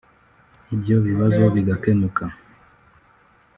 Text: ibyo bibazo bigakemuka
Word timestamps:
ibyo 0.75 0.95
bibazo 1.07 1.43
bigakemuka 1.53 2.23